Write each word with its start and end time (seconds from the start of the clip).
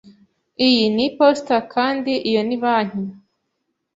Iyi 0.67 0.85
ni 0.95 1.03
iposita 1.09 1.57
kandi 1.73 2.11
iyo 2.29 2.41
ni 2.47 2.57
banki. 2.61 3.03